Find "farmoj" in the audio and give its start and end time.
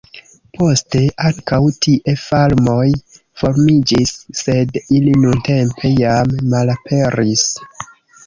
2.21-2.87